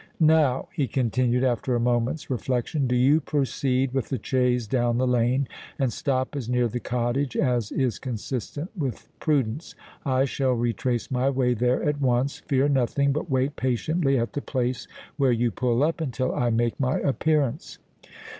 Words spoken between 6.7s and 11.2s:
cottage as is consistent with prudence. I shall retrace